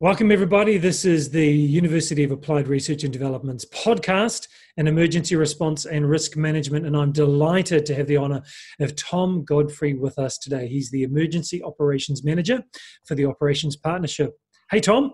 Welcome, 0.00 0.30
everybody. 0.30 0.78
This 0.78 1.04
is 1.04 1.30
the 1.30 1.44
University 1.44 2.22
of 2.22 2.30
Applied 2.30 2.68
Research 2.68 3.02
and 3.02 3.12
Development's 3.12 3.64
podcast 3.64 4.46
an 4.76 4.86
emergency 4.86 5.34
response 5.34 5.86
and 5.86 6.08
risk 6.08 6.36
management. 6.36 6.86
And 6.86 6.96
I'm 6.96 7.10
delighted 7.10 7.84
to 7.86 7.96
have 7.96 8.06
the 8.06 8.16
honour 8.16 8.42
of 8.78 8.94
Tom 8.94 9.44
Godfrey 9.44 9.94
with 9.94 10.16
us 10.16 10.38
today. 10.38 10.68
He's 10.68 10.92
the 10.92 11.02
Emergency 11.02 11.64
Operations 11.64 12.22
Manager 12.22 12.62
for 13.06 13.16
the 13.16 13.26
Operations 13.26 13.74
Partnership. 13.74 14.38
Hey, 14.70 14.78
Tom. 14.78 15.10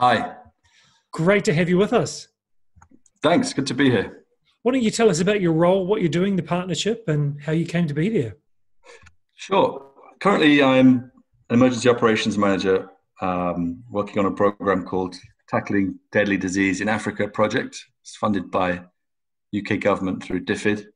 Hi. 0.00 0.38
Great 1.12 1.44
to 1.44 1.54
have 1.54 1.68
you 1.68 1.78
with 1.78 1.92
us. 1.92 2.26
Thanks. 3.22 3.52
Good 3.52 3.68
to 3.68 3.74
be 3.74 3.90
here. 3.90 4.24
Why 4.62 4.72
don't 4.72 4.82
you 4.82 4.90
tell 4.90 5.08
us 5.08 5.20
about 5.20 5.40
your 5.40 5.52
role, 5.52 5.86
what 5.86 6.00
you're 6.00 6.08
doing, 6.08 6.34
the 6.34 6.42
partnership, 6.42 7.04
and 7.06 7.40
how 7.40 7.52
you 7.52 7.64
came 7.64 7.86
to 7.86 7.94
be 7.94 8.08
there? 8.08 8.38
Sure. 9.36 9.86
Currently, 10.18 10.64
I'm 10.64 11.12
an 11.48 11.60
emergency 11.60 11.88
operations 11.88 12.36
manager 12.36 12.88
um, 13.20 13.82
working 13.90 14.18
on 14.18 14.26
a 14.26 14.30
program 14.30 14.84
called 14.84 15.16
Tackling 15.48 15.98
Deadly 16.12 16.36
Disease 16.36 16.80
in 16.80 16.88
Africa 16.88 17.28
project. 17.28 17.84
It's 18.02 18.16
funded 18.16 18.50
by 18.50 18.82
UK 19.56 19.80
government 19.80 20.22
through 20.22 20.44
DFID. 20.44 20.86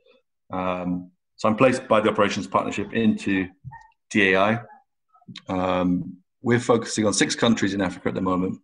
Um, 0.52 1.10
so 1.36 1.48
I'm 1.48 1.56
placed 1.56 1.86
by 1.86 2.00
the 2.00 2.10
operations 2.10 2.46
partnership 2.46 2.92
into 2.92 3.48
DAI. 4.10 4.60
Um, 5.48 6.16
we're 6.42 6.60
focusing 6.60 7.06
on 7.06 7.12
six 7.12 7.34
countries 7.34 7.74
in 7.74 7.80
Africa 7.80 8.08
at 8.08 8.14
the 8.14 8.20
moment, 8.20 8.60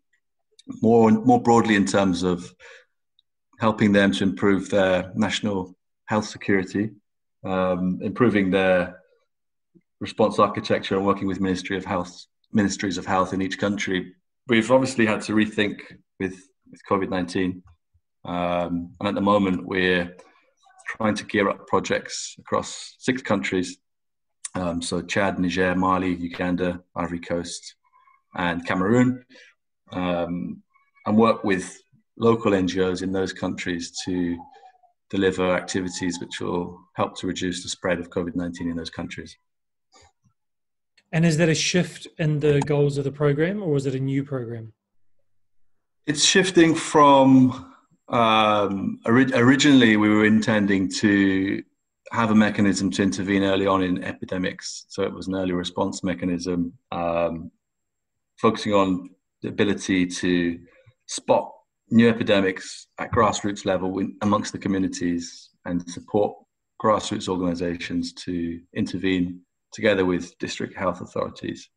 more 0.83 1.11
more 1.11 1.41
broadly 1.41 1.77
in 1.77 1.85
terms 1.85 2.23
of 2.23 2.53
helping 3.61 3.93
them 3.93 4.13
to 4.13 4.25
improve 4.25 4.71
their 4.71 5.13
national 5.15 5.77
health 6.07 6.27
security, 6.27 6.91
um, 7.45 7.99
improving 8.03 8.51
their 8.51 9.01
response 10.01 10.39
architecture, 10.39 10.97
and 10.97 11.07
working 11.07 11.29
with 11.29 11.41
Ministry 11.41 11.77
of 11.77 11.85
Health 11.85 12.27
ministries 12.55 12.99
of 12.99 13.07
health 13.07 13.35
in 13.35 13.43
each 13.43 13.59
country. 13.59 14.15
We've 14.49 14.71
obviously 14.71 15.07
had 15.07 15.21
to 15.23 15.33
rethink 15.33 15.81
with, 16.21 16.37
with 16.71 16.81
COVID 16.89 17.11
19. 17.11 17.63
Um, 18.25 18.95
and 19.01 19.09
at 19.09 19.15
the 19.15 19.21
moment, 19.21 19.67
we're 19.67 20.17
trying 20.97 21.15
to 21.15 21.25
gear 21.25 21.49
up 21.49 21.67
projects 21.67 22.37
across 22.39 22.97
six 22.99 23.21
countries. 23.21 23.79
Um, 24.55 24.81
so 24.81 25.03
Chad, 25.03 25.39
Niger, 25.39 25.75
Mali, 25.75 26.15
Uganda, 26.15 26.81
Ivory 26.97 27.21
Coast, 27.21 27.75
and 28.37 28.65
Cameroon. 28.65 29.25
Um, 29.93 30.63
and 31.07 31.17
work 31.17 31.45
with 31.45 31.77
local 32.17 32.53
NGOs 32.53 33.03
in 33.03 33.13
those 33.13 33.33
countries 33.33 33.93
to 34.05 34.39
deliver 35.11 35.55
activities 35.55 36.19
which 36.21 36.41
will 36.41 36.79
help 36.95 37.17
to 37.19 37.27
reduce 37.27 37.63
the 37.63 37.69
spread 37.69 37.99
of 37.99 38.11
COVID 38.11 38.35
19 38.35 38.71
in 38.71 38.77
those 38.77 38.91
countries. 38.91 39.37
And 41.15 41.25
is 41.25 41.37
that 41.37 41.49
a 41.49 41.55
shift 41.55 42.09
in 42.19 42.41
the 42.41 42.61
goals 42.63 42.99
of 42.99 43.05
the 43.05 43.13
program, 43.13 43.63
or 43.63 43.77
is 43.77 43.87
it 43.87 43.95
a 43.95 44.01
new 44.01 44.25
program? 44.25 44.73
It's 46.09 46.25
shifting 46.25 46.75
from 46.75 47.73
um, 48.09 48.99
ori- 49.07 49.33
originally 49.33 49.97
we 49.97 50.09
were 50.09 50.25
intending 50.25 50.91
to 50.95 51.63
have 52.11 52.33
a 52.33 52.35
mechanism 52.35 52.91
to 52.91 53.05
intervene 53.05 53.45
early 53.45 53.65
on 53.65 53.81
in 53.85 54.03
epidemics, 54.03 54.87
so 54.89 55.05
it 55.05 55.15
was 55.15 55.29
an 55.29 55.37
early 55.37 55.53
response 55.53 56.03
mechanism, 56.03 56.73
um, 56.91 57.53
focusing 58.41 58.75
on 58.75 59.09
the 59.43 59.51
ability 59.51 60.07
to 60.07 60.59
spot 61.07 61.49
new 61.93 62.09
epidemics 62.09 62.89
at 62.99 63.13
grassroots 63.13 63.65
level 63.65 64.01
in, 64.01 64.17
amongst 64.23 64.51
the 64.51 64.59
communities 64.59 65.51
and 65.65 65.89
support 65.89 66.37
grassroots 66.83 67.29
organizations 67.29 68.13
to 68.15 68.59
intervene 68.75 69.44
together 69.75 70.05
with 70.07 70.37
district 70.39 70.75
health 70.77 71.01
authorities 71.01 71.69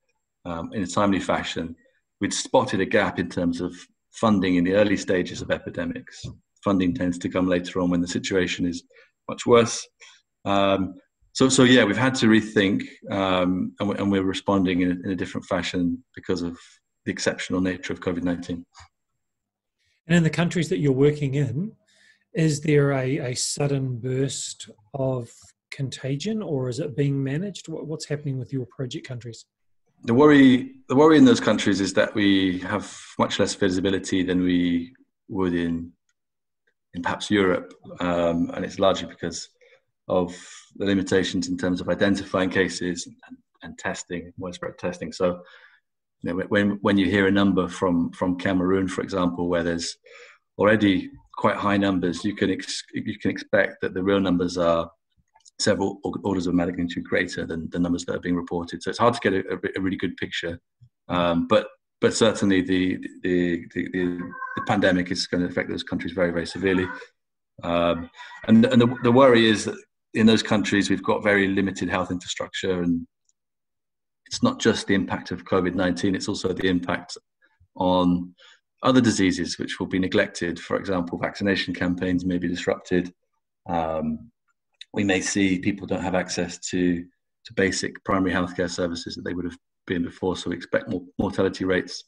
um, 0.45 0.71
in 0.73 0.83
a 0.83 0.87
timely 0.87 1.19
fashion. 1.19 1.75
We'd 2.21 2.33
spotted 2.33 2.79
a 2.79 2.85
gap 2.85 3.19
in 3.19 3.29
terms 3.29 3.59
of 3.59 3.75
funding 4.11 4.55
in 4.55 4.63
the 4.63 4.75
early 4.75 4.97
stages 4.97 5.41
of 5.41 5.51
epidemics. 5.51 6.25
Funding 6.63 6.93
tends 6.93 7.17
to 7.19 7.29
come 7.29 7.47
later 7.47 7.81
on 7.81 7.89
when 7.89 8.01
the 8.01 8.07
situation 8.07 8.65
is 8.65 8.83
much 9.27 9.45
worse. 9.45 9.85
Um, 10.45 10.95
so, 11.33 11.49
so 11.49 11.63
yeah, 11.63 11.83
we've 11.83 11.97
had 11.97 12.15
to 12.15 12.27
rethink, 12.27 12.83
um, 13.11 13.73
and, 13.79 13.89
we're, 13.89 13.95
and, 13.95 14.11
we're, 14.11 14.23
responding 14.23 14.81
in 14.81 14.91
a, 14.91 14.95
in 15.05 15.11
a 15.11 15.15
different 15.15 15.45
fashion 15.45 16.03
because 16.15 16.41
of 16.41 16.57
the 17.05 17.11
exceptional 17.11 17.61
nature 17.61 17.93
of 17.93 17.99
COVID 17.99 18.23
nineteen. 18.23 18.65
And 20.07 20.17
in 20.17 20.23
the 20.23 20.29
countries 20.29 20.69
that 20.69 20.79
you're 20.79 20.93
working 20.93 21.35
in, 21.35 21.73
is 22.33 22.61
there 22.61 22.91
a, 22.91 23.31
a 23.31 23.35
sudden 23.35 23.99
burst 23.99 24.69
of 24.93 25.29
contagion, 25.71 26.41
or 26.41 26.69
is 26.69 26.79
it 26.79 26.95
being 26.95 27.23
managed? 27.23 27.67
What's 27.67 28.07
happening 28.07 28.37
with 28.39 28.53
your 28.53 28.65
project 28.65 29.07
countries? 29.07 29.45
The 30.03 30.13
worry, 30.13 30.75
the 30.89 30.95
worry 30.95 31.17
in 31.17 31.25
those 31.25 31.39
countries 31.39 31.81
is 31.81 31.93
that 31.93 32.13
we 32.13 32.59
have 32.59 32.95
much 33.17 33.39
less 33.39 33.55
visibility 33.55 34.23
than 34.23 34.41
we 34.41 34.93
would 35.27 35.53
in, 35.53 35.91
in 36.93 37.01
perhaps 37.01 37.31
Europe, 37.31 37.73
um, 37.99 38.51
and 38.53 38.63
it's 38.63 38.79
largely 38.79 39.07
because 39.07 39.49
of 40.07 40.35
the 40.75 40.85
limitations 40.85 41.47
in 41.49 41.57
terms 41.57 41.81
of 41.81 41.89
identifying 41.89 42.49
cases 42.49 43.07
and, 43.27 43.37
and 43.63 43.77
testing, 43.77 44.31
widespread 44.37 44.77
testing. 44.77 45.11
So, 45.11 45.41
you 46.21 46.33
know, 46.33 46.43
when 46.47 46.79
when 46.81 46.97
you 46.97 47.07
hear 47.07 47.27
a 47.27 47.31
number 47.31 47.67
from 47.67 48.11
from 48.11 48.37
Cameroon, 48.37 48.87
for 48.87 49.01
example, 49.01 49.49
where 49.49 49.63
there's 49.63 49.97
already 50.57 51.09
quite 51.33 51.55
high 51.55 51.77
numbers, 51.77 52.23
you 52.23 52.35
can 52.35 52.49
ex- 52.49 52.83
you 52.93 53.17
can 53.19 53.31
expect 53.31 53.81
that 53.81 53.93
the 53.93 54.03
real 54.03 54.19
numbers 54.19 54.57
are 54.57 54.89
several 55.59 55.99
orders 56.23 56.47
of 56.47 56.53
magnitude 56.53 57.03
greater 57.03 57.45
than 57.45 57.69
the 57.71 57.79
numbers 57.79 58.05
that 58.05 58.15
are 58.15 58.19
being 58.19 58.35
reported. 58.35 58.83
So 58.83 58.89
it's 58.89 58.99
hard 58.99 59.15
to 59.15 59.19
get 59.19 59.33
a, 59.33 59.59
a 59.75 59.81
really 59.81 59.97
good 59.97 60.15
picture. 60.17 60.59
Um, 61.07 61.47
but 61.47 61.67
but 61.99 62.13
certainly 62.13 62.61
the 62.61 62.97
the, 63.23 63.65
the 63.73 63.89
the, 63.93 64.19
the 64.55 64.61
pandemic 64.67 65.11
is 65.11 65.27
going 65.27 65.43
to 65.43 65.49
affect 65.49 65.69
those 65.69 65.83
countries 65.83 66.13
very 66.13 66.31
very 66.31 66.45
severely. 66.45 66.87
Um, 67.63 68.09
and 68.47 68.65
and 68.65 68.81
the, 68.81 68.95
the 69.03 69.11
worry 69.11 69.49
is 69.49 69.65
that 69.65 69.75
in 70.13 70.25
those 70.27 70.43
countries 70.43 70.89
we've 70.89 71.03
got 71.03 71.23
very 71.23 71.47
limited 71.47 71.89
health 71.89 72.11
infrastructure, 72.11 72.81
and 72.81 73.07
it's 74.27 74.43
not 74.43 74.59
just 74.59 74.87
the 74.87 74.93
impact 74.95 75.31
of 75.31 75.45
COVID 75.45 75.73
nineteen; 75.73 76.13
it's 76.13 76.27
also 76.27 76.53
the 76.53 76.67
impact 76.67 77.17
on 77.75 78.35
other 78.83 79.01
diseases 79.01 79.57
which 79.57 79.79
will 79.79 79.87
be 79.87 79.99
neglected. 79.99 80.59
For 80.59 80.77
example, 80.77 81.17
vaccination 81.17 81.73
campaigns 81.73 82.25
may 82.25 82.37
be 82.37 82.47
disrupted. 82.47 83.11
Um, 83.67 84.31
we 84.93 85.03
may 85.03 85.21
see 85.21 85.59
people 85.59 85.87
don't 85.87 86.01
have 86.01 86.15
access 86.15 86.57
to 86.69 87.05
to 87.45 87.53
basic 87.53 88.03
primary 88.03 88.33
healthcare 88.33 88.69
services 88.69 89.15
that 89.15 89.23
they 89.23 89.33
would 89.33 89.45
have 89.45 89.57
been 89.85 90.03
before. 90.03 90.35
So 90.35 90.49
we 90.49 90.55
expect 90.55 90.89
more 90.89 91.03
mortality 91.17 91.63
rates 91.63 92.03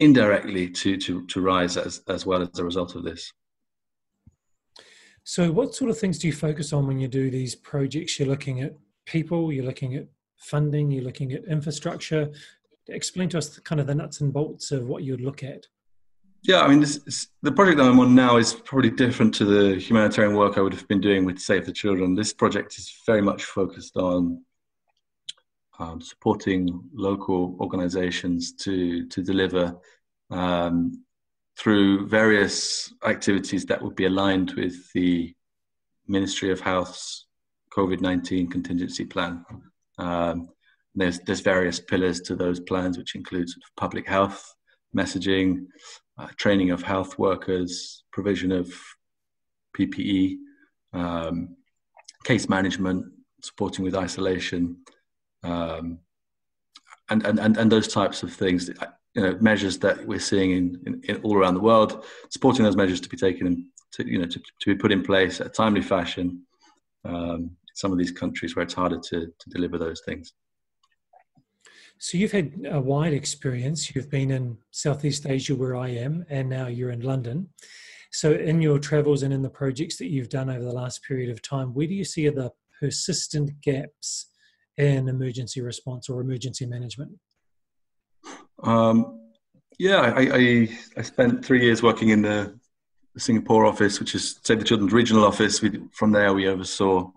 indirectly 0.00 0.68
to 0.68 0.96
to 0.98 1.26
to 1.26 1.40
rise 1.40 1.76
as 1.76 2.02
as 2.08 2.26
well 2.26 2.42
as 2.42 2.58
a 2.58 2.64
result 2.64 2.94
of 2.94 3.04
this. 3.04 3.32
So, 5.26 5.50
what 5.50 5.74
sort 5.74 5.90
of 5.90 5.98
things 5.98 6.18
do 6.18 6.26
you 6.26 6.34
focus 6.34 6.74
on 6.74 6.86
when 6.86 6.98
you 6.98 7.08
do 7.08 7.30
these 7.30 7.54
projects? 7.54 8.18
You're 8.18 8.28
looking 8.28 8.60
at 8.60 8.76
people, 9.06 9.50
you're 9.50 9.64
looking 9.64 9.94
at 9.96 10.06
funding, 10.36 10.90
you're 10.90 11.04
looking 11.04 11.32
at 11.32 11.44
infrastructure. 11.46 12.30
Explain 12.88 13.30
to 13.30 13.38
us 13.38 13.48
the, 13.48 13.62
kind 13.62 13.80
of 13.80 13.86
the 13.86 13.94
nuts 13.94 14.20
and 14.20 14.34
bolts 14.34 14.70
of 14.70 14.86
what 14.86 15.02
you'd 15.02 15.22
look 15.22 15.42
at. 15.42 15.66
Yeah, 16.46 16.60
I 16.60 16.68
mean, 16.68 16.80
the 16.80 17.52
project 17.52 17.78
that 17.78 17.86
I'm 17.86 17.98
on 18.00 18.14
now 18.14 18.36
is 18.36 18.52
probably 18.52 18.90
different 18.90 19.34
to 19.36 19.46
the 19.46 19.80
humanitarian 19.80 20.36
work 20.36 20.58
I 20.58 20.60
would 20.60 20.74
have 20.74 20.86
been 20.88 21.00
doing 21.00 21.24
with 21.24 21.38
Save 21.38 21.64
the 21.64 21.72
Children. 21.72 22.14
This 22.14 22.34
project 22.34 22.78
is 22.78 22.94
very 23.06 23.22
much 23.22 23.44
focused 23.44 23.96
on 23.96 24.44
um, 25.78 26.02
supporting 26.02 26.82
local 26.92 27.56
organizations 27.60 28.52
to, 28.56 29.06
to 29.06 29.22
deliver 29.22 29.74
um, 30.30 31.02
through 31.58 32.08
various 32.08 32.92
activities 33.06 33.64
that 33.64 33.80
would 33.80 33.96
be 33.96 34.04
aligned 34.04 34.50
with 34.52 34.92
the 34.92 35.34
Ministry 36.06 36.52
of 36.52 36.60
Health's 36.60 37.24
COVID 37.72 38.02
19 38.02 38.50
contingency 38.50 39.06
plan. 39.06 39.46
Um, 39.96 40.50
there's, 40.94 41.20
there's 41.20 41.40
various 41.40 41.80
pillars 41.80 42.20
to 42.20 42.36
those 42.36 42.60
plans, 42.60 42.98
which 42.98 43.14
includes 43.14 43.56
public 43.78 44.06
health, 44.06 44.54
messaging, 44.94 45.68
uh, 46.18 46.28
training 46.36 46.70
of 46.70 46.82
health 46.82 47.18
workers, 47.18 48.04
provision 48.12 48.52
of 48.52 48.72
PPE, 49.76 50.36
um, 50.92 51.56
case 52.24 52.48
management, 52.48 53.04
supporting 53.42 53.84
with 53.84 53.94
isolation, 53.94 54.76
um, 55.42 55.98
and, 57.10 57.26
and, 57.26 57.38
and, 57.38 57.56
and 57.56 57.70
those 57.70 57.88
types 57.88 58.22
of 58.22 58.32
things, 58.32 58.70
you 59.14 59.22
know, 59.22 59.36
measures 59.40 59.78
that 59.78 60.06
we're 60.06 60.18
seeing 60.18 60.52
in, 60.52 60.82
in, 60.86 61.02
in, 61.04 61.16
all 61.22 61.36
around 61.36 61.54
the 61.54 61.60
world, 61.60 62.04
supporting 62.30 62.64
those 62.64 62.76
measures 62.76 63.00
to 63.00 63.08
be 63.08 63.16
taken, 63.16 63.68
to, 63.92 64.08
you 64.08 64.18
know, 64.18 64.26
to, 64.26 64.38
to 64.38 64.66
be 64.66 64.74
put 64.74 64.92
in 64.92 65.02
place 65.02 65.40
at 65.40 65.48
a 65.48 65.50
timely 65.50 65.82
fashion. 65.82 66.42
Um, 67.04 67.56
some 67.74 67.92
of 67.92 67.98
these 67.98 68.12
countries 68.12 68.54
where 68.54 68.62
it's 68.62 68.74
harder 68.74 68.98
to, 68.98 69.26
to 69.26 69.50
deliver 69.50 69.78
those 69.78 70.00
things. 70.06 70.32
So 71.98 72.18
you've 72.18 72.32
had 72.32 72.52
a 72.70 72.80
wide 72.80 73.12
experience. 73.12 73.94
You've 73.94 74.10
been 74.10 74.30
in 74.30 74.58
Southeast 74.70 75.26
Asia, 75.26 75.54
where 75.54 75.76
I 75.76 75.88
am, 75.88 76.24
and 76.28 76.48
now 76.48 76.66
you're 76.66 76.90
in 76.90 77.00
London. 77.00 77.48
So, 78.12 78.32
in 78.32 78.60
your 78.60 78.78
travels 78.78 79.22
and 79.22 79.32
in 79.32 79.42
the 79.42 79.50
projects 79.50 79.96
that 79.98 80.08
you've 80.08 80.28
done 80.28 80.48
over 80.48 80.62
the 80.62 80.72
last 80.72 81.02
period 81.02 81.30
of 81.30 81.42
time, 81.42 81.74
where 81.74 81.86
do 81.86 81.94
you 81.94 82.04
see 82.04 82.28
the 82.28 82.52
persistent 82.80 83.60
gaps 83.60 84.26
in 84.76 85.08
emergency 85.08 85.60
response 85.60 86.08
or 86.08 86.20
emergency 86.20 86.66
management? 86.66 87.12
Um, 88.62 89.20
Yeah, 89.78 90.00
I, 90.00 90.20
I, 90.20 90.68
I 90.96 91.02
spent 91.02 91.44
three 91.44 91.62
years 91.64 91.82
working 91.82 92.10
in 92.10 92.22
the, 92.22 92.58
Singapore 93.16 93.64
office, 93.64 94.00
which 94.00 94.14
is 94.14 94.40
Save 94.42 94.58
the 94.58 94.64
Children's 94.64 94.92
regional 94.92 95.24
office. 95.24 95.62
We, 95.62 95.80
from 95.92 96.10
there, 96.10 96.34
we 96.34 96.48
oversaw 96.48 97.12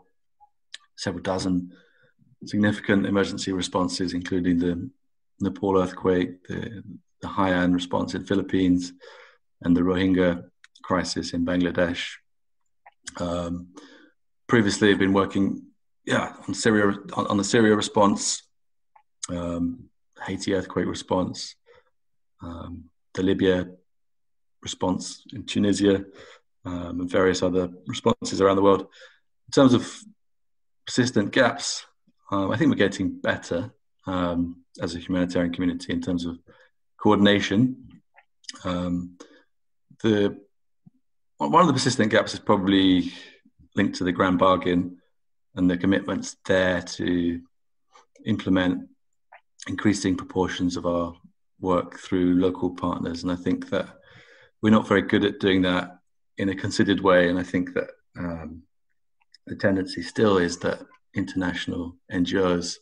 several 0.96 1.24
dozen 1.24 1.72
significant 2.46 3.06
emergency 3.06 3.52
responses, 3.52 4.14
including 4.14 4.60
the 4.60 4.90
Nepal 5.40 5.82
earthquake, 5.82 6.48
the, 6.48 6.84
the 7.22 7.28
Haiyan 7.28 7.74
response 7.74 8.14
in 8.16 8.26
Philippines, 8.26 8.94
and 9.62 9.76
the 9.76 9.82
Rohingya 9.82 10.44
crisis 10.84 11.34
in 11.34 11.46
Bangladesh. 11.46 12.10
Um, 13.20 13.70
previously, 14.48 14.92
I've 14.92 15.00
been 15.00 15.14
working, 15.14 15.64
yeah, 16.06 16.34
on 16.48 16.54
Syria 16.54 16.98
on, 17.14 17.28
on 17.28 17.38
the 17.38 17.44
Syria 17.44 17.76
response, 17.76 18.44
um, 19.30 19.90
Haiti 20.26 20.54
earthquake 20.54 20.88
response, 20.88 21.56
um, 22.42 22.86
the 23.14 23.24
Libya 23.24 23.68
response 24.62 25.24
in 25.34 25.46
Tunisia, 25.46 26.06
um, 26.66 27.02
and 27.02 27.10
various 27.10 27.42
other 27.42 27.70
responses 27.88 28.42
around 28.42 28.58
the 28.58 28.62
world. 28.62 28.82
In 28.82 29.52
terms 29.52 29.74
of 29.74 30.00
persistent 30.86 31.32
gaps, 31.32 31.86
um, 32.32 32.52
I 32.52 32.58
think 32.58 32.70
we're 32.70 32.76
getting 32.76 33.20
better 33.20 33.72
um, 34.06 34.64
as 34.82 34.96
a 34.96 35.00
humanitarian 35.00 35.54
community 35.54 35.94
in 35.94 36.02
terms 36.02 36.26
of 36.26 36.40
coordination. 36.98 38.02
Um, 38.64 39.18
the 40.02 40.40
one 41.38 41.62
of 41.62 41.68
the 41.68 41.74
persistent 41.74 42.12
gaps 42.12 42.34
is 42.34 42.40
probably 42.40 43.14
linked 43.76 43.96
to 43.98 44.04
the 44.04 44.12
grand 44.12 44.40
bargain 44.40 44.98
and 45.56 45.70
the 45.70 45.78
commitments 45.78 46.36
there 46.46 46.82
to 46.82 47.42
implement 48.26 48.90
increasing 49.68 50.16
proportions 50.16 50.78
of 50.78 50.86
our 50.86 51.14
work 51.60 52.00
through 52.00 52.40
local 52.40 52.72
partners. 52.72 53.24
And 53.24 53.32
I 53.32 53.36
think 53.36 53.70
that 53.70 53.88
we're 54.62 54.72
not 54.72 54.88
very 54.88 55.04
good 55.04 55.24
at 55.24 55.40
doing 55.40 55.62
that 55.64 56.00
in 56.38 56.50
a 56.50 56.56
considered 56.56 57.02
way. 57.02 57.30
And 57.30 57.38
I 57.38 57.44
think 57.44 57.74
that 57.74 57.90
um, 58.18 58.64
the 59.46 59.56
tendency 59.56 60.02
still 60.02 60.38
is 60.38 60.58
that 60.60 60.82
international 61.16 61.98
NGOs 62.12 62.76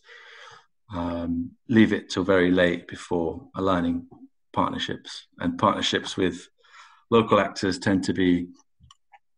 um, 0.94 1.51
leave 1.68 1.94
it 1.94 2.10
till 2.10 2.24
very 2.24 2.51
late 2.51 2.88
before 2.88 3.48
aligning 3.56 4.07
partnerships. 4.54 5.27
And 5.39 5.57
partnerships 5.57 6.16
with 6.18 6.48
local 7.10 7.39
actors 7.39 7.80
tend 7.80 8.04
to 8.06 8.13
be 8.13 8.48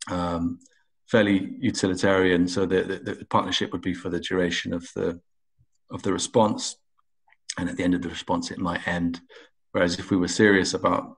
um, 0.09 0.59
fairly 1.07 1.55
utilitarian. 1.59 2.47
So 2.47 2.65
the, 2.65 2.83
the, 2.83 3.15
the, 3.15 3.25
partnership 3.25 3.71
would 3.71 3.81
be 3.81 3.93
for 3.93 4.09
the 4.09 4.19
duration 4.19 4.73
of 4.73 4.87
the 4.95 5.19
of 5.89 6.03
the 6.03 6.11
response, 6.11 6.75
and 7.57 7.69
at 7.69 7.77
the 7.77 7.83
end 7.83 7.93
of 7.93 8.01
the 8.01 8.09
response, 8.09 8.51
it 8.51 8.59
might 8.59 8.85
end. 8.87 9.21
Whereas 9.71 9.99
if 9.99 10.11
we 10.11 10.17
were 10.17 10.27
serious 10.27 10.73
about 10.73 11.17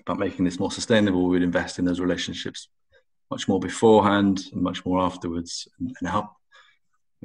about 0.00 0.18
making 0.18 0.44
this 0.44 0.58
more 0.58 0.72
sustainable, 0.72 1.22
we 1.24 1.30
would 1.30 1.42
invest 1.42 1.78
in 1.78 1.84
those 1.84 2.00
relationships 2.00 2.68
much 3.30 3.48
more 3.48 3.60
beforehand 3.60 4.42
and 4.52 4.62
much 4.62 4.84
more 4.84 5.00
afterwards, 5.00 5.68
and, 5.78 5.94
and 6.00 6.08
help 6.08 6.26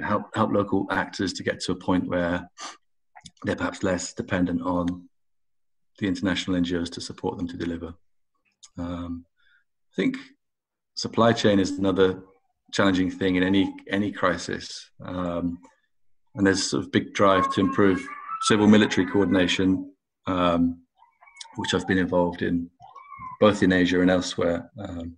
help 0.04 0.36
help 0.36 0.52
local 0.52 0.88
actors 0.92 1.34
to 1.34 1.44
get 1.44 1.60
to 1.62 1.72
a 1.72 1.76
point 1.76 2.08
where 2.08 2.50
they're 3.44 3.56
perhaps 3.56 3.84
less 3.84 4.14
dependent 4.14 4.62
on 4.62 5.08
the 6.00 6.08
international 6.08 6.60
NGOs 6.60 6.92
to 6.92 7.02
support 7.02 7.38
them 7.38 7.48
to 7.48 7.58
deliver. 7.58 7.94
Um, 8.78 9.26
I 9.92 9.96
think 9.96 10.18
supply 10.96 11.34
chain 11.34 11.60
is 11.60 11.72
another 11.72 12.22
challenging 12.72 13.10
thing 13.10 13.36
in 13.36 13.44
any 13.44 13.74
any 13.90 14.12
crisis, 14.12 14.90
um, 15.04 15.60
and 16.36 16.46
there's 16.46 16.70
sort 16.70 16.84
of 16.84 16.92
big 16.92 17.14
drive 17.14 17.52
to 17.54 17.62
improve 17.62 18.06
civil 18.42 18.68
military 18.68 19.08
coordination, 19.08 19.92
um, 20.28 20.82
which 21.56 21.74
I've 21.74 21.88
been 21.88 21.98
involved 21.98 22.42
in 22.44 22.70
both 23.40 23.64
in 23.64 23.72
Asia 23.72 24.02
and 24.02 24.12
elsewhere. 24.12 24.70
Um, 24.80 25.18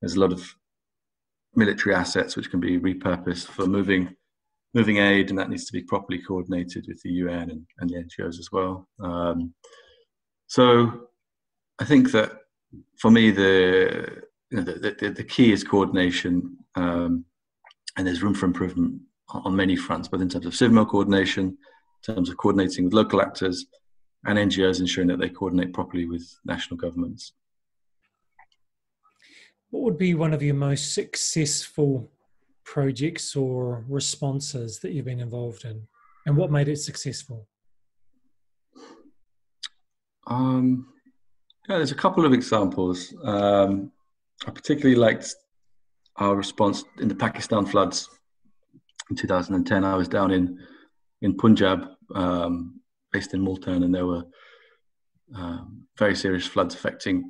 there's 0.00 0.14
a 0.14 0.20
lot 0.20 0.32
of 0.32 0.54
military 1.54 1.94
assets 1.94 2.36
which 2.36 2.50
can 2.50 2.60
be 2.60 2.78
repurposed 2.78 3.46
for 3.46 3.66
moving 3.66 4.14
moving 4.78 4.98
aid, 4.98 5.30
and 5.30 5.38
that 5.38 5.50
needs 5.50 5.64
to 5.64 5.72
be 5.72 5.82
properly 5.82 6.20
coordinated 6.22 6.86
with 6.86 7.02
the 7.02 7.10
UN 7.10 7.50
and, 7.50 7.66
and 7.78 7.90
the 7.90 7.96
NGOs 7.96 8.38
as 8.38 8.50
well. 8.52 8.86
Um, 9.00 9.52
so 10.46 11.08
I 11.80 11.84
think 11.84 12.12
that 12.12 12.30
for 12.96 13.10
me, 13.10 13.32
the 13.32 14.22
you 14.50 14.56
know, 14.56 14.62
the, 14.62 14.96
the, 15.00 15.10
the, 15.10 15.24
key 15.24 15.52
is 15.52 15.64
coordination, 15.64 16.56
um, 16.76 17.24
and 17.96 18.06
there's 18.06 18.22
room 18.22 18.34
for 18.34 18.46
improvement 18.46 19.00
on 19.30 19.56
many 19.56 19.74
fronts, 19.74 20.06
both 20.08 20.22
in 20.22 20.28
terms 20.28 20.46
of 20.46 20.54
civil 20.54 20.86
coordination, 20.86 21.46
in 21.48 22.14
terms 22.14 22.30
of 22.30 22.36
coordinating 22.36 22.84
with 22.84 22.94
local 22.94 23.20
actors, 23.20 23.66
and 24.26 24.38
NGOs 24.38 24.78
ensuring 24.80 25.08
that 25.08 25.18
they 25.18 25.28
coordinate 25.28 25.74
properly 25.74 26.06
with 26.06 26.24
national 26.44 26.76
governments. 26.76 27.32
What 29.70 29.82
would 29.82 29.98
be 29.98 30.14
one 30.14 30.32
of 30.32 30.42
your 30.42 30.54
most 30.54 30.94
successful 30.94 32.10
projects 32.72 33.34
or 33.34 33.82
responses 33.88 34.78
that 34.80 34.92
you've 34.92 35.06
been 35.06 35.20
involved 35.20 35.64
in, 35.64 35.82
and 36.26 36.36
what 36.36 36.50
made 36.50 36.68
it 36.68 36.76
successful? 36.76 37.48
Um, 40.26 40.86
yeah, 41.66 41.78
there's 41.78 41.92
a 41.92 42.02
couple 42.04 42.26
of 42.26 42.34
examples. 42.34 43.14
Um, 43.24 43.90
I 44.46 44.50
particularly 44.50 44.96
liked 44.96 45.34
our 46.16 46.36
response 46.36 46.84
in 47.00 47.08
the 47.08 47.14
Pakistan 47.14 47.64
floods 47.64 48.06
in 49.08 49.16
2010. 49.16 49.84
I 49.84 49.94
was 49.94 50.08
down 50.08 50.30
in 50.30 50.58
in 51.22 51.36
Punjab, 51.36 51.86
um, 52.14 52.80
based 53.12 53.32
in 53.32 53.40
Multan, 53.40 53.82
and 53.82 53.94
there 53.94 54.06
were 54.06 54.24
um, 55.34 55.86
very 55.98 56.14
serious 56.14 56.46
floods 56.46 56.74
affecting 56.74 57.28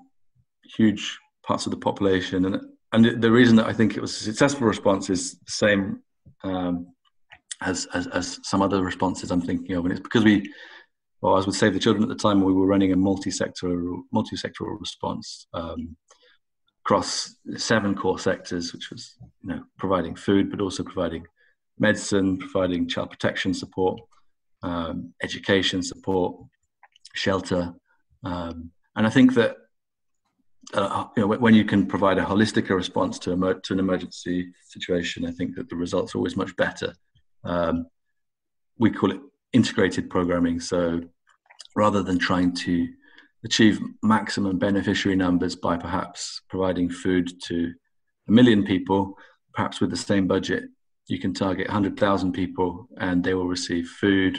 huge 0.77 1.17
parts 1.47 1.65
of 1.67 1.71
the 1.71 1.79
population. 1.79 2.45
And 2.45 2.61
and 2.93 3.23
the 3.23 3.31
reason 3.31 3.57
that 3.57 3.67
I 3.67 3.73
think 3.73 3.97
it 3.97 4.01
was 4.01 4.13
a 4.13 4.25
successful 4.25 4.67
response 4.67 5.11
is 5.11 5.35
the 5.35 5.53
same 5.53 6.03
um, 6.43 6.89
as, 7.61 7.87
as, 7.93 8.07
as 8.09 8.41
some 8.43 8.63
other 8.63 8.83
responses 8.83 9.31
I'm 9.31 9.41
thinking 9.43 9.77
of, 9.77 9.85
and 9.85 9.93
it's 9.93 10.01
because 10.01 10.25
we 10.25 10.51
well, 11.21 11.37
as 11.37 11.47
with 11.47 11.57
Save 11.57 11.75
the 11.75 11.81
Children 11.81 12.05
at 12.05 12.09
the 12.09 12.23
time, 12.23 12.45
we 12.45 12.53
were 12.53 12.67
running 12.67 12.93
a 12.93 12.97
multi-sectoral, 12.97 14.03
multi-sectoral 14.13 14.79
response 14.79 15.49
um, 15.53 15.97
across 16.85 17.35
seven 17.57 17.95
core 17.95 18.19
sectors, 18.19 18.73
which 18.73 18.91
was 18.91 19.17
you 19.43 19.49
know 19.49 19.63
providing 19.79 20.15
food, 20.15 20.51
but 20.51 20.61
also 20.61 20.85
providing 20.85 21.27
medicine, 21.79 22.39
providing 22.39 22.89
child 22.89 23.11
protection 23.11 23.53
support, 23.53 24.01
um, 24.63 25.13
education 25.23 25.83
support, 25.83 26.37
shelter, 27.15 27.75
um, 28.25 28.71
and 28.95 29.07
I 29.07 29.11
think 29.11 29.35
that 29.35 29.57
uh, 30.75 31.07
you 31.17 31.23
know 31.23 31.37
when 31.37 31.55
you 31.55 31.65
can 31.65 31.87
provide 31.87 32.19
a 32.19 32.25
holistic 32.25 32.69
response 32.69 33.19
to, 33.21 33.33
a, 33.33 33.61
to 33.61 33.73
an 33.73 33.79
emergency 33.79 34.53
situation, 34.69 35.27
I 35.27 35.33
think 35.33 35.57
that 35.57 35.69
the 35.69 35.77
results 35.77 36.15
are 36.15 36.19
always 36.19 36.37
much 36.37 36.55
better. 36.57 36.95
Um, 37.45 37.87
we 38.79 38.91
call 38.91 39.11
it 39.11 39.21
integrated 39.53 40.11
programming. 40.11 40.61
So 40.61 41.01
rather 41.75 42.03
than 42.03 42.19
trying 42.19 42.55
to 42.55 42.89
achieve 43.45 43.81
maximum 44.03 44.59
beneficiary 44.59 45.17
numbers 45.17 45.57
by 45.57 45.77
perhaps 45.77 46.43
providing 46.49 46.91
food 46.91 47.31
to 47.45 47.73
a 48.29 48.33
million 48.33 48.65
people, 48.65 49.17
perhaps 49.55 49.81
with 49.81 49.91
the 49.91 49.97
same 49.97 50.27
budget, 50.27 50.65
you 51.07 51.19
can 51.19 51.33
target 51.33 51.69
100,000 51.69 52.33
people 52.33 52.89
and 52.99 53.25
they 53.25 53.35
will 53.35 53.47
receive 53.47 53.89
food 53.89 54.39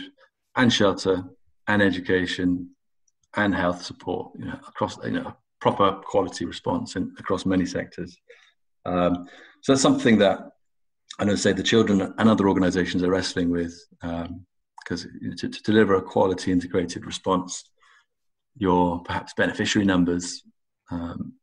and 0.55 0.71
shelter 0.71 1.23
and 1.67 1.81
education 1.81 2.69
and 3.35 3.55
health 3.55 3.83
support 3.83 4.31
you 4.37 4.45
know, 4.45 4.59
across 4.67 4.97
you 5.03 5.11
know, 5.11 5.35
proper 5.61 5.91
quality 6.03 6.45
response 6.45 6.95
in, 6.95 7.13
across 7.19 7.45
many 7.45 7.65
sectors. 7.65 8.17
Um, 8.85 9.27
so 9.61 9.73
that's 9.73 9.81
something 9.81 10.17
that 10.19 10.39
I 11.19 11.25
know, 11.25 11.35
Save 11.35 11.57
the 11.57 11.63
Children 11.63 12.13
and 12.17 12.29
other 12.29 12.47
organizations 12.47 13.03
are 13.03 13.11
wrestling 13.11 13.49
with. 13.49 13.73
Um, 14.01 14.45
because 14.89 15.05
to, 15.37 15.49
to, 15.49 15.61
deliver 15.63 15.95
a 15.95 16.01
quality 16.01 16.51
integrated 16.51 17.05
response, 17.05 17.63
your 18.57 19.03
perhaps 19.03 19.33
beneficiary 19.35 19.85
numbers 19.85 20.41
um, 20.89 21.33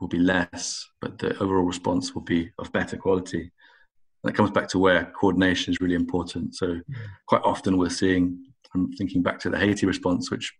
will 0.00 0.08
be 0.08 0.18
less, 0.18 0.84
but 1.00 1.18
the 1.18 1.36
overall 1.38 1.62
response 1.62 2.14
will 2.14 2.22
be 2.22 2.50
of 2.58 2.72
better 2.72 2.96
quality. 2.96 3.40
And 3.40 3.50
that 4.24 4.34
comes 4.34 4.50
back 4.50 4.68
to 4.70 4.78
where 4.78 5.12
coordination 5.18 5.72
is 5.72 5.80
really 5.80 5.94
important. 5.94 6.56
So 6.56 6.80
quite 7.28 7.42
often 7.44 7.78
we're 7.78 7.90
seeing, 7.90 8.44
I'm 8.74 8.92
thinking 8.94 9.22
back 9.22 9.38
to 9.40 9.50
the 9.50 9.58
Haiti 9.58 9.86
response, 9.86 10.30
which 10.30 10.52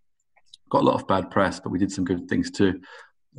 got 0.69 0.81
a 0.83 0.85
lot 0.85 0.95
of 0.95 1.07
bad 1.07 1.29
press, 1.29 1.59
but 1.59 1.71
we 1.71 1.79
did 1.79 1.91
some 1.91 2.05
good 2.05 2.27
things 2.29 2.49
too. 2.49 2.79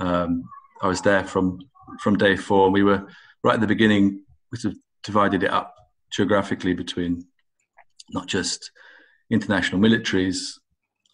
Um, 0.01 0.45
I 0.83 0.89
was 0.89 1.01
there 1.01 1.25
from 1.25 1.59
from 2.01 2.17
day 2.17 2.37
four. 2.37 2.71
We 2.71 2.83
were 2.83 3.07
right 3.43 3.55
at 3.55 3.61
the 3.61 3.67
beginning. 3.67 4.25
We 4.53 4.59
sort 4.59 4.75
of 4.75 4.81
divided 5.03 5.43
it 5.43 5.51
up 5.51 5.75
geographically 6.11 6.75
between 6.75 7.25
not 8.11 8.27
just 8.27 8.71
international 9.31 9.81
militaries. 9.81 10.53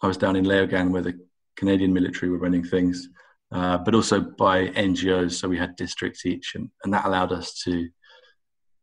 I 0.01 0.07
was 0.07 0.17
down 0.17 0.35
in 0.35 0.45
Leogane 0.45 0.91
where 0.91 1.01
the 1.01 1.19
Canadian 1.55 1.93
military 1.93 2.29
were 2.29 2.37
running 2.37 2.63
things, 2.63 3.09
uh, 3.51 3.77
but 3.77 3.95
also 3.95 4.19
by 4.21 4.67
NGOs. 4.67 5.33
So 5.33 5.47
we 5.47 5.57
had 5.57 5.75
districts 5.75 6.25
each, 6.25 6.55
and, 6.55 6.69
and 6.83 6.93
that 6.93 7.05
allowed 7.05 7.31
us 7.31 7.61
to 7.63 7.87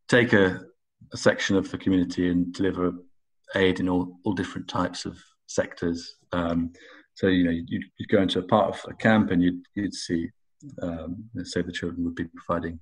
take 0.08 0.32
a, 0.32 0.60
a 1.12 1.16
section 1.16 1.56
of 1.56 1.70
the 1.70 1.78
community 1.78 2.28
and 2.30 2.52
deliver 2.52 2.92
aid 3.54 3.80
in 3.80 3.88
all, 3.88 4.18
all 4.24 4.32
different 4.32 4.68
types 4.68 5.04
of 5.04 5.18
sectors. 5.46 6.16
Um, 6.32 6.72
So 7.14 7.28
you 7.28 7.44
know, 7.44 7.50
you'd, 7.50 7.84
you'd 7.96 8.08
go 8.08 8.22
into 8.22 8.38
a 8.38 8.44
part 8.44 8.74
of 8.74 8.80
a 8.88 8.94
camp 8.94 9.30
and 9.30 9.42
you'd 9.42 9.62
you'd 9.74 9.94
see, 9.94 10.30
um, 10.80 11.24
Save 11.44 11.66
the 11.66 11.72
Children 11.72 12.04
would 12.04 12.14
be 12.14 12.24
providing 12.24 12.80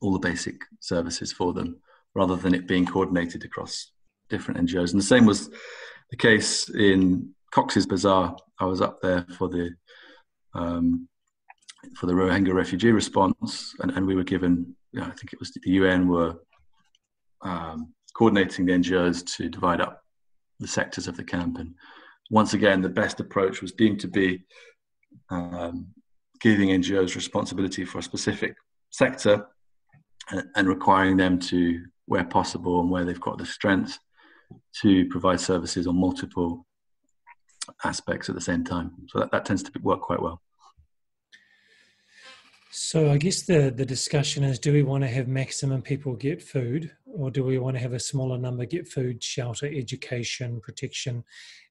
all 0.00 0.12
the 0.12 0.18
basic 0.18 0.60
services 0.80 1.32
for 1.32 1.52
them, 1.52 1.80
rather 2.14 2.36
than 2.36 2.54
it 2.54 2.68
being 2.68 2.86
coordinated 2.86 3.44
across 3.44 3.92
different 4.28 4.60
NGOs. 4.60 4.92
And 4.92 5.00
the 5.00 5.06
same 5.06 5.26
was 5.26 5.50
the 6.10 6.16
case 6.16 6.68
in 6.68 7.34
Cox's 7.50 7.86
Bazar. 7.86 8.36
I 8.58 8.64
was 8.66 8.80
up 8.80 9.00
there 9.00 9.26
for 9.36 9.48
the 9.48 9.74
um, 10.54 11.08
for 11.96 12.06
the 12.06 12.12
Rohingya 12.12 12.54
refugee 12.54 12.92
response, 12.92 13.74
and, 13.80 13.90
and 13.92 14.06
we 14.06 14.14
were 14.14 14.24
given, 14.24 14.76
you 14.92 15.00
know, 15.00 15.06
I 15.06 15.10
think 15.10 15.32
it 15.32 15.40
was 15.40 15.50
the 15.50 15.60
UN 15.64 16.08
were 16.08 16.36
um, 17.42 17.94
coordinating 18.14 18.66
the 18.66 18.72
NGOs 18.72 19.24
to 19.36 19.48
divide 19.48 19.80
up 19.80 20.02
the 20.58 20.68
sectors 20.68 21.08
of 21.08 21.16
the 21.16 21.24
camp. 21.24 21.58
And 21.58 21.74
once 22.30 22.54
again, 22.54 22.80
the 22.80 22.88
best 22.88 23.20
approach 23.20 23.60
was 23.60 23.72
deemed 23.72 24.00
to 24.00 24.08
be 24.08 24.42
um, 25.30 25.88
giving 26.40 26.68
NGOs 26.68 27.16
responsibility 27.16 27.84
for 27.84 27.98
a 27.98 28.02
specific 28.02 28.56
sector 28.90 29.46
and, 30.30 30.44
and, 30.56 30.68
requiring 30.68 31.16
them 31.16 31.38
to, 31.38 31.84
where 32.06 32.24
possible 32.24 32.80
and 32.80 32.90
where 32.90 33.04
they've 33.04 33.20
got 33.20 33.38
the 33.38 33.46
strength, 33.46 33.98
to 34.82 35.06
provide 35.08 35.40
services 35.40 35.86
on 35.86 35.96
multiple 35.96 36.66
aspects 37.84 38.28
at 38.28 38.34
the 38.34 38.40
same 38.40 38.64
time. 38.64 38.92
So 39.08 39.20
that, 39.20 39.30
that 39.32 39.44
tends 39.44 39.62
to 39.64 39.72
work 39.80 40.00
quite 40.00 40.22
well. 40.22 40.40
So 42.72 43.10
I 43.10 43.18
guess 43.18 43.42
the, 43.42 43.72
the 43.76 43.84
discussion 43.84 44.44
is 44.44 44.60
do 44.60 44.72
we 44.72 44.84
want 44.84 45.02
to 45.02 45.08
have 45.08 45.26
maximum 45.26 45.82
people 45.82 46.14
get 46.14 46.40
food 46.40 46.90
or 47.04 47.30
do 47.30 47.42
we 47.42 47.58
want 47.58 47.76
to 47.76 47.82
have 47.82 47.92
a 47.92 47.98
smaller 47.98 48.38
number 48.38 48.64
get 48.64 48.86
food, 48.86 49.22
shelter, 49.22 49.66
education, 49.66 50.60
protection? 50.60 51.24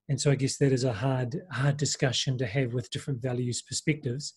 And 0.10 0.20
so 0.20 0.32
I 0.32 0.36
guess 0.36 0.58
that 0.58 0.72
is 0.72 0.84
a 0.84 0.92
hard 0.92 1.42
hard 1.51 1.78
discussion 1.78 2.38
to 2.39 2.48
have 2.48 2.74
with 2.74 2.89
different 2.89 3.22
values 3.22 3.62
perspectives. 3.62 4.34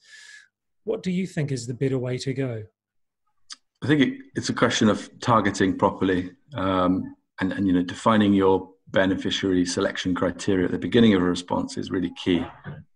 What 0.85 1.03
do 1.03 1.11
you 1.11 1.27
think 1.27 1.51
is 1.51 1.67
the 1.67 1.75
better 1.75 1.99
way 1.99 2.19
to 2.19 2.35
go? 2.35 2.65
I 3.83 3.87
think 3.87 4.01
it, 4.03 4.19
it's 4.37 4.51
a 4.51 4.55
question 4.55 4.89
of 4.89 5.11
targeting 5.21 5.77
properly 5.79 6.31
um, 6.55 7.17
and, 7.41 7.53
and 7.53 7.67
you 7.67 7.73
know 7.73 7.83
defining 7.83 8.35
your 8.35 8.69
beneficiary 8.89 9.65
selection 9.65 10.15
criteria 10.15 10.67
at 10.67 10.71
the 10.71 10.79
beginning 10.79 11.15
of 11.15 11.23
a 11.23 11.25
response 11.25 11.79
is 11.79 11.91
really 11.91 12.13
key. 12.23 12.45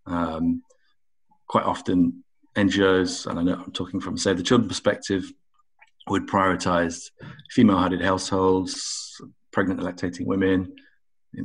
Um, 0.05 0.63
quite 1.49 1.65
often 1.65 2.23
NGOs, 2.57 3.27
and 3.27 3.39
I 3.39 3.43
know 3.43 3.55
I'm 3.55 3.73
talking 3.73 4.01
from 4.01 4.19
Save 4.19 4.37
the 4.37 4.43
Children 4.43 4.69
perspective, 4.69 5.33
would 6.09 6.29
prioritize 6.29 7.11
female-headed 7.51 8.03
households, 8.03 9.21
pregnant 9.53 9.81
and 9.81 9.89
lactating 9.89 10.27
women, 10.27 10.75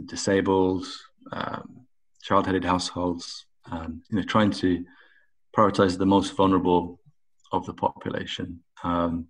disabled, 0.06 0.86
um, 1.32 1.86
child-headed 2.24 2.64
households. 2.64 3.46
Um, 3.72 4.02
you 4.10 4.18
know, 4.18 4.24
trying 4.24 4.52
to 4.52 4.84
prioritize 5.56 5.98
the 5.98 6.06
most 6.06 6.36
vulnerable 6.36 7.00
of 7.52 7.66
the 7.66 7.74
population 7.74 8.60
um, 8.84 9.28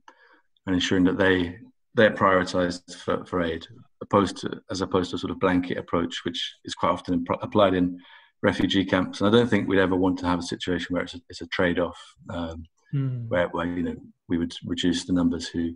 and 0.66 0.76
ensuring 0.76 1.04
that 1.04 1.18
they 1.18 1.58
they're 1.96 2.12
prioritized 2.12 2.96
for, 2.96 3.26
for 3.26 3.42
aid, 3.42 3.68
opposed 4.02 4.38
to 4.38 4.62
as 4.72 4.80
opposed 4.80 5.10
to 5.10 5.18
a 5.18 5.20
sort 5.20 5.32
of 5.32 5.40
blanket 5.40 5.78
approach, 5.78 6.22
which 6.24 6.56
is 6.64 6.74
quite 6.74 6.92
often 6.92 7.26
applied 7.42 7.74
in 7.74 8.00
refugee 8.42 8.86
camps. 8.86 9.20
And 9.20 9.28
I 9.28 9.38
don't 9.38 9.50
think 9.50 9.68
we'd 9.68 9.80
ever 9.80 9.98
want 9.98 10.18
to 10.20 10.26
have 10.28 10.40
a 10.40 10.44
situation 10.44 10.94
where 10.94 11.04
it's 11.04 11.16
a, 11.16 11.20
it's 11.30 11.42
a 11.42 11.48
trade 11.48 11.80
off, 11.80 12.00
um, 12.30 12.64
mm. 12.94 13.28
where, 13.28 13.50
where, 13.50 13.66
you 13.66 13.84
know, 13.84 13.96
we 14.30 14.38
would 14.38 14.54
reduce 14.66 15.04
the 15.04 15.14
numbers 15.14 15.48
who, 15.48 15.74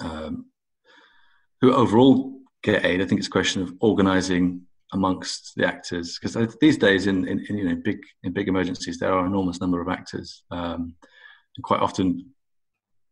um, 0.00 0.46
who 1.62 1.72
overall 1.72 2.38
get 2.62 2.84
aid. 2.84 3.00
I 3.00 3.06
think 3.06 3.20
it's 3.20 3.28
a 3.28 3.30
question 3.30 3.62
of 3.62 3.72
organizing 3.80 4.67
amongst 4.92 5.54
the 5.56 5.66
actors 5.66 6.18
because 6.18 6.56
these 6.60 6.78
days 6.78 7.06
in, 7.06 7.28
in, 7.28 7.44
in, 7.48 7.58
you 7.58 7.68
know 7.68 7.76
big 7.84 7.98
in 8.22 8.32
big 8.32 8.48
emergencies 8.48 8.98
there 8.98 9.12
are 9.12 9.20
an 9.20 9.26
enormous 9.26 9.60
number 9.60 9.80
of 9.80 9.88
actors 9.88 10.42
um, 10.50 10.94
and 11.56 11.62
quite 11.62 11.80
often 11.80 12.24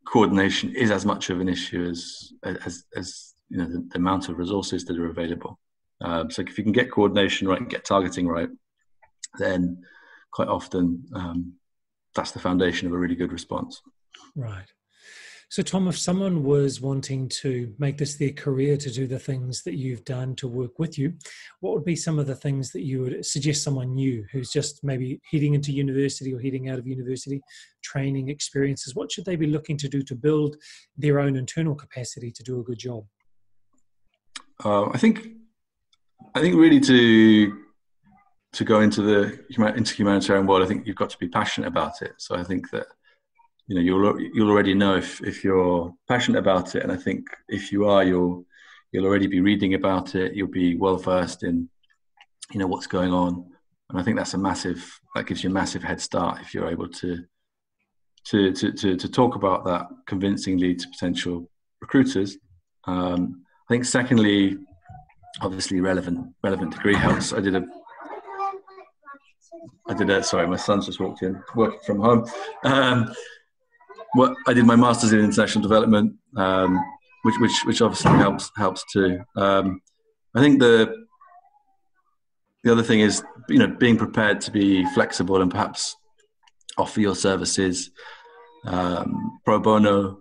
coordination 0.06 0.74
is 0.74 0.90
as 0.90 1.04
much 1.04 1.28
of 1.28 1.40
an 1.40 1.48
issue 1.48 1.84
as 1.84 2.32
as, 2.44 2.84
as 2.96 3.34
you 3.50 3.58
know 3.58 3.66
the, 3.66 3.86
the 3.90 3.98
amount 3.98 4.28
of 4.28 4.38
resources 4.38 4.84
that 4.84 4.98
are 4.98 5.10
available 5.10 5.58
um, 6.00 6.30
so 6.30 6.42
if 6.42 6.58
you 6.58 6.64
can 6.64 6.72
get 6.72 6.90
coordination 6.90 7.48
right 7.48 7.60
and 7.60 7.70
get 7.70 7.84
targeting 7.84 8.28
right, 8.28 8.48
then 9.38 9.82
quite 10.30 10.48
often 10.48 11.04
um, 11.14 11.54
that's 12.14 12.32
the 12.32 12.38
foundation 12.38 12.86
of 12.86 12.94
a 12.94 12.98
really 12.98 13.14
good 13.14 13.32
response. 13.32 13.80
Right. 14.34 14.66
So, 15.48 15.62
Tom, 15.62 15.86
if 15.86 15.96
someone 15.96 16.42
was 16.42 16.80
wanting 16.80 17.28
to 17.28 17.72
make 17.78 17.98
this 17.98 18.16
their 18.16 18.32
career 18.32 18.76
to 18.78 18.90
do 18.90 19.06
the 19.06 19.18
things 19.18 19.62
that 19.62 19.76
you've 19.76 20.04
done 20.04 20.34
to 20.36 20.48
work 20.48 20.80
with 20.80 20.98
you, 20.98 21.14
what 21.60 21.72
would 21.72 21.84
be 21.84 21.94
some 21.94 22.18
of 22.18 22.26
the 22.26 22.34
things 22.34 22.72
that 22.72 22.82
you 22.82 23.02
would 23.02 23.24
suggest 23.24 23.62
someone 23.62 23.94
new 23.94 24.24
who's 24.32 24.50
just 24.50 24.82
maybe 24.82 25.20
heading 25.30 25.54
into 25.54 25.70
university 25.70 26.34
or 26.34 26.40
heading 26.40 26.68
out 26.68 26.80
of 26.80 26.86
university, 26.86 27.40
training 27.82 28.28
experiences? 28.28 28.96
What 28.96 29.12
should 29.12 29.24
they 29.24 29.36
be 29.36 29.46
looking 29.46 29.76
to 29.78 29.88
do 29.88 30.02
to 30.02 30.16
build 30.16 30.56
their 30.96 31.20
own 31.20 31.36
internal 31.36 31.76
capacity 31.76 32.32
to 32.32 32.42
do 32.42 32.58
a 32.58 32.64
good 32.64 32.78
job? 32.78 33.04
Uh, 34.64 34.86
I 34.86 34.98
think 34.98 35.28
I 36.34 36.40
think 36.40 36.56
really 36.56 36.80
to 36.80 37.62
to 38.52 38.64
go 38.64 38.80
into 38.80 39.00
the 39.02 39.44
into 39.76 39.94
humanitarian 39.94 40.46
world, 40.46 40.64
I 40.64 40.66
think 40.66 40.88
you've 40.88 40.96
got 40.96 41.10
to 41.10 41.18
be 41.18 41.28
passionate 41.28 41.68
about 41.68 42.02
it. 42.02 42.14
So 42.16 42.34
I 42.34 42.42
think 42.42 42.70
that 42.70 42.86
you 43.66 43.74
know 43.74 43.80
you'll 43.80 44.20
you'll 44.20 44.50
already 44.50 44.74
know 44.74 44.96
if 44.96 45.20
if 45.22 45.42
you're 45.42 45.92
passionate 46.08 46.38
about 46.38 46.74
it, 46.74 46.82
and 46.82 46.92
I 46.92 46.96
think 46.96 47.26
if 47.48 47.72
you 47.72 47.88
are, 47.88 48.04
you'll 48.04 48.44
you'll 48.92 49.06
already 49.06 49.26
be 49.26 49.40
reading 49.40 49.74
about 49.74 50.14
it. 50.14 50.34
You'll 50.34 50.48
be 50.48 50.76
well 50.76 50.96
versed 50.96 51.42
in 51.42 51.68
you 52.52 52.60
know 52.60 52.66
what's 52.66 52.86
going 52.86 53.12
on, 53.12 53.44
and 53.90 53.98
I 53.98 54.02
think 54.02 54.16
that's 54.16 54.34
a 54.34 54.38
massive 54.38 55.00
that 55.14 55.26
gives 55.26 55.42
you 55.42 55.50
a 55.50 55.52
massive 55.52 55.82
head 55.82 56.00
start 56.00 56.40
if 56.40 56.54
you're 56.54 56.70
able 56.70 56.88
to 56.88 57.24
to 58.26 58.52
to 58.52 58.72
to, 58.72 58.96
to 58.96 59.08
talk 59.08 59.34
about 59.34 59.64
that 59.64 59.86
convincingly 60.06 60.74
to 60.76 60.88
potential 60.88 61.50
recruiters. 61.80 62.38
Um, 62.84 63.42
I 63.68 63.74
think 63.74 63.84
secondly, 63.84 64.58
obviously 65.40 65.80
relevant 65.80 66.34
relevant 66.44 66.72
degree 66.72 66.94
helps. 66.94 67.32
I 67.32 67.40
did 67.40 67.56
a 67.56 67.66
I 69.88 69.94
did 69.94 70.10
a 70.10 70.22
sorry, 70.22 70.46
my 70.46 70.56
son's 70.56 70.86
just 70.86 71.00
walked 71.00 71.22
in, 71.22 71.42
working 71.54 71.80
from 71.84 72.00
home. 72.00 72.26
Um, 72.64 73.12
what 74.16 74.34
I 74.46 74.54
did 74.54 74.64
my 74.64 74.76
masters 74.76 75.12
in 75.12 75.20
international 75.20 75.62
development, 75.62 76.14
um, 76.36 76.80
which 77.22 77.34
which 77.38 77.64
which 77.64 77.82
obviously 77.82 78.12
helps 78.12 78.50
helps 78.56 78.84
too. 78.92 79.20
Um, 79.36 79.80
I 80.34 80.40
think 80.40 80.60
the 80.60 81.06
the 82.64 82.72
other 82.72 82.82
thing 82.82 83.00
is 83.00 83.22
you 83.48 83.58
know 83.58 83.68
being 83.68 83.96
prepared 83.96 84.40
to 84.42 84.50
be 84.50 84.84
flexible 84.94 85.40
and 85.42 85.50
perhaps 85.50 85.94
offer 86.78 87.00
your 87.00 87.14
services 87.14 87.90
um, 88.66 89.38
pro 89.44 89.58
bono 89.58 90.18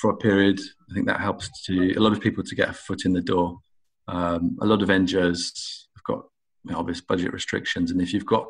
for 0.00 0.10
a 0.10 0.16
period. 0.16 0.60
I 0.90 0.94
think 0.94 1.06
that 1.06 1.20
helps 1.20 1.50
to 1.66 1.94
a 1.96 2.00
lot 2.00 2.12
of 2.12 2.20
people 2.20 2.44
to 2.44 2.54
get 2.54 2.70
a 2.70 2.72
foot 2.72 3.04
in 3.04 3.12
the 3.12 3.20
door. 3.20 3.58
Um, 4.06 4.58
a 4.60 4.66
lot 4.66 4.82
of 4.82 4.88
NGOs 4.88 5.86
have 5.96 6.04
got 6.04 6.24
you 6.64 6.72
know, 6.72 6.78
obvious 6.78 7.00
budget 7.00 7.32
restrictions, 7.32 7.90
and 7.90 8.00
if 8.00 8.12
you've 8.12 8.26
got 8.26 8.46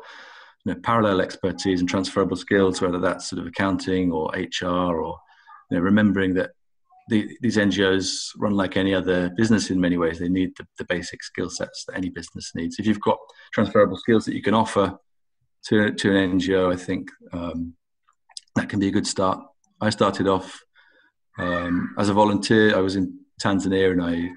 you 0.65 0.73
know, 0.73 0.79
parallel 0.81 1.21
expertise 1.21 1.79
and 1.79 1.89
transferable 1.89 2.35
skills, 2.35 2.81
whether 2.81 2.99
that's 2.99 3.29
sort 3.29 3.41
of 3.41 3.47
accounting 3.47 4.11
or 4.11 4.31
HR 4.33 4.99
or 4.99 5.19
you 5.69 5.77
know, 5.77 5.79
remembering 5.79 6.33
that 6.35 6.51
the, 7.07 7.37
these 7.41 7.57
NGOs 7.57 8.31
run 8.37 8.53
like 8.53 8.77
any 8.77 8.93
other 8.93 9.29
business 9.37 9.69
in 9.69 9.79
many 9.79 9.97
ways. 9.97 10.19
They 10.19 10.29
need 10.29 10.51
the, 10.57 10.65
the 10.77 10.85
basic 10.85 11.23
skill 11.23 11.49
sets 11.49 11.85
that 11.85 11.95
any 11.95 12.09
business 12.09 12.51
needs. 12.55 12.79
If 12.79 12.87
you've 12.87 13.01
got 13.01 13.17
transferable 13.53 13.97
skills 13.97 14.25
that 14.25 14.33
you 14.33 14.41
can 14.41 14.55
offer 14.55 14.97
to, 15.67 15.91
to 15.91 16.17
an 16.17 16.39
NGO, 16.39 16.73
I 16.73 16.75
think 16.75 17.09
um, 17.31 17.75
that 18.55 18.69
can 18.69 18.79
be 18.79 18.87
a 18.87 18.91
good 18.91 19.05
start. 19.05 19.39
I 19.81 19.91
started 19.91 20.27
off 20.27 20.59
um, 21.37 21.93
as 21.99 22.09
a 22.09 22.13
volunteer. 22.13 22.75
I 22.75 22.79
was 22.79 22.95
in 22.95 23.19
Tanzania 23.41 23.91
and 23.91 24.03
I 24.03 24.31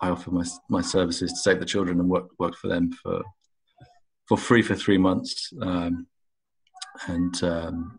I 0.00 0.10
offered 0.10 0.32
my 0.32 0.44
my 0.68 0.80
services 0.80 1.32
to 1.32 1.38
Save 1.38 1.60
the 1.60 1.66
Children 1.66 2.00
and 2.00 2.08
worked 2.08 2.32
worked 2.38 2.56
for 2.56 2.68
them 2.68 2.92
for 3.02 3.22
for 4.26 4.36
free 4.36 4.62
for 4.62 4.74
three 4.74 4.98
months, 4.98 5.52
um, 5.60 6.06
and 7.08 7.42
um, 7.42 7.98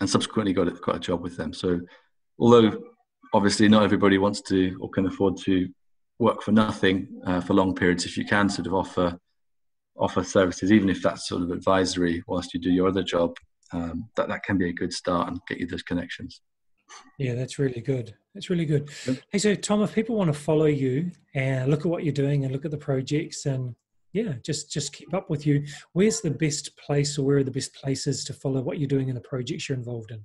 and 0.00 0.10
subsequently 0.10 0.52
got 0.52 0.80
got 0.82 0.96
a 0.96 1.00
job 1.00 1.22
with 1.22 1.36
them. 1.36 1.52
So, 1.52 1.80
although 2.38 2.82
obviously 3.32 3.68
not 3.68 3.84
everybody 3.84 4.18
wants 4.18 4.40
to 4.42 4.76
or 4.80 4.90
can 4.90 5.06
afford 5.06 5.36
to 5.38 5.68
work 6.18 6.42
for 6.42 6.52
nothing 6.52 7.08
uh, 7.26 7.40
for 7.40 7.54
long 7.54 7.74
periods, 7.74 8.04
if 8.04 8.16
you 8.16 8.24
can 8.24 8.48
sort 8.48 8.66
of 8.66 8.74
offer 8.74 9.18
offer 9.98 10.24
services, 10.24 10.72
even 10.72 10.88
if 10.88 11.02
that's 11.02 11.28
sort 11.28 11.42
of 11.42 11.50
advisory 11.50 12.22
whilst 12.26 12.54
you 12.54 12.60
do 12.60 12.70
your 12.70 12.88
other 12.88 13.02
job, 13.02 13.36
um, 13.72 14.08
that 14.16 14.28
that 14.28 14.42
can 14.42 14.58
be 14.58 14.68
a 14.68 14.72
good 14.72 14.92
start 14.92 15.28
and 15.28 15.40
get 15.48 15.58
you 15.58 15.66
those 15.66 15.82
connections. 15.82 16.40
Yeah, 17.18 17.34
that's 17.34 17.58
really 17.58 17.80
good. 17.80 18.14
That's 18.34 18.50
really 18.50 18.64
good. 18.64 18.90
Hey, 19.30 19.38
so 19.38 19.54
Tom, 19.54 19.82
if 19.82 19.94
people 19.94 20.16
want 20.16 20.32
to 20.32 20.38
follow 20.38 20.66
you 20.66 21.10
and 21.34 21.70
look 21.70 21.80
at 21.80 21.86
what 21.86 22.02
you're 22.04 22.12
doing 22.12 22.44
and 22.44 22.52
look 22.52 22.64
at 22.64 22.70
the 22.70 22.78
projects 22.78 23.46
and 23.46 23.74
yeah, 24.12 24.34
just 24.44 24.70
just 24.70 24.92
keep 24.92 25.12
up 25.14 25.30
with 25.30 25.46
you, 25.46 25.64
where's 25.92 26.20
the 26.20 26.30
best 26.30 26.76
place 26.76 27.18
or 27.18 27.26
where 27.26 27.38
are 27.38 27.44
the 27.44 27.50
best 27.50 27.74
places 27.74 28.24
to 28.24 28.32
follow 28.32 28.60
what 28.60 28.78
you're 28.78 28.88
doing 28.88 29.08
in 29.08 29.14
the 29.14 29.20
projects 29.20 29.68
you're 29.68 29.78
involved 29.78 30.10
in? 30.10 30.24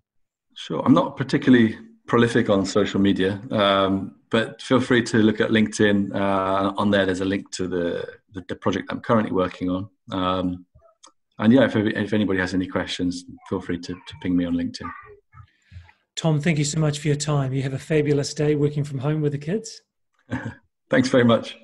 Sure. 0.55 0.81
I'm 0.85 0.93
not 0.93 1.17
particularly 1.17 1.77
prolific 2.07 2.49
on 2.49 2.65
social 2.65 2.99
media, 2.99 3.41
um, 3.51 4.15
but 4.29 4.61
feel 4.61 4.79
free 4.79 5.03
to 5.03 5.17
look 5.17 5.41
at 5.41 5.49
LinkedIn. 5.49 6.15
Uh, 6.15 6.73
on 6.77 6.91
there, 6.91 7.05
there's 7.05 7.21
a 7.21 7.25
link 7.25 7.51
to 7.51 7.67
the, 7.67 8.07
the, 8.33 8.43
the 8.47 8.55
project 8.55 8.87
I'm 8.89 9.01
currently 9.01 9.31
working 9.31 9.69
on. 9.69 9.89
Um, 10.11 10.65
and 11.39 11.51
yeah, 11.51 11.65
if, 11.65 11.75
if 11.75 12.13
anybody 12.13 12.39
has 12.39 12.53
any 12.53 12.67
questions, 12.67 13.25
feel 13.49 13.59
free 13.59 13.79
to, 13.79 13.93
to 13.93 14.13
ping 14.21 14.37
me 14.37 14.45
on 14.45 14.53
LinkedIn. 14.53 14.89
Tom, 16.15 16.39
thank 16.39 16.57
you 16.57 16.63
so 16.63 16.79
much 16.79 16.99
for 16.99 17.07
your 17.07 17.17
time. 17.17 17.51
You 17.51 17.61
have 17.63 17.73
a 17.73 17.79
fabulous 17.79 18.33
day 18.33 18.55
working 18.55 18.85
from 18.85 18.99
home 18.99 19.21
with 19.21 19.33
the 19.33 19.37
kids. 19.37 19.81
Thanks 20.89 21.09
very 21.09 21.25
much. 21.25 21.57